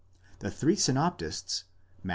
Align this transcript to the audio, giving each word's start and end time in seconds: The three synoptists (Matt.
The 0.39 0.49
three 0.49 0.77
synoptists 0.77 1.65
(Matt. 2.01 2.09